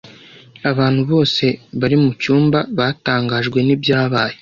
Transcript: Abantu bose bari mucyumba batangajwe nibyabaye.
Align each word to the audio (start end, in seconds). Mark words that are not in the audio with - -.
Abantu 0.71 1.01
bose 1.11 1.45
bari 1.79 1.97
mucyumba 2.03 2.59
batangajwe 2.77 3.59
nibyabaye. 3.63 4.37